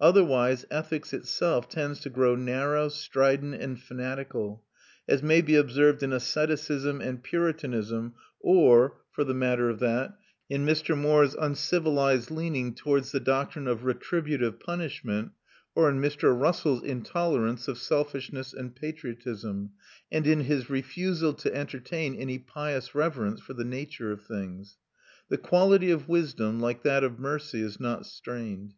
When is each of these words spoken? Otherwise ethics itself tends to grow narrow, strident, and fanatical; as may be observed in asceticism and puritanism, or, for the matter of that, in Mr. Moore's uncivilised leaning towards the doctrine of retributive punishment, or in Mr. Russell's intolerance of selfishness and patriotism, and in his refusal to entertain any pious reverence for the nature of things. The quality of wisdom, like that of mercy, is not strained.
Otherwise 0.00 0.64
ethics 0.70 1.12
itself 1.12 1.68
tends 1.68 2.00
to 2.00 2.08
grow 2.08 2.34
narrow, 2.34 2.88
strident, 2.88 3.56
and 3.56 3.78
fanatical; 3.78 4.64
as 5.06 5.22
may 5.22 5.42
be 5.42 5.54
observed 5.54 6.02
in 6.02 6.14
asceticism 6.14 7.02
and 7.02 7.22
puritanism, 7.22 8.14
or, 8.40 8.96
for 9.10 9.22
the 9.22 9.34
matter 9.34 9.68
of 9.68 9.78
that, 9.78 10.16
in 10.48 10.64
Mr. 10.64 10.96
Moore's 10.96 11.34
uncivilised 11.34 12.30
leaning 12.30 12.74
towards 12.74 13.12
the 13.12 13.20
doctrine 13.20 13.68
of 13.68 13.84
retributive 13.84 14.58
punishment, 14.58 15.32
or 15.74 15.90
in 15.90 16.00
Mr. 16.00 16.34
Russell's 16.34 16.82
intolerance 16.82 17.68
of 17.68 17.76
selfishness 17.76 18.54
and 18.54 18.74
patriotism, 18.74 19.72
and 20.10 20.26
in 20.26 20.40
his 20.40 20.70
refusal 20.70 21.34
to 21.34 21.54
entertain 21.54 22.14
any 22.14 22.38
pious 22.38 22.94
reverence 22.94 23.42
for 23.42 23.52
the 23.52 23.62
nature 23.62 24.10
of 24.10 24.22
things. 24.22 24.78
The 25.28 25.36
quality 25.36 25.90
of 25.90 26.08
wisdom, 26.08 26.60
like 26.60 26.82
that 26.84 27.04
of 27.04 27.18
mercy, 27.18 27.60
is 27.60 27.78
not 27.78 28.06
strained. 28.06 28.72